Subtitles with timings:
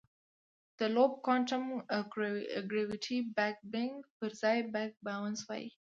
[0.77, 1.63] د لوپ کوانټم
[2.71, 5.67] ګرویټي بګ بنګ پر ځای بګ باؤنس وایي.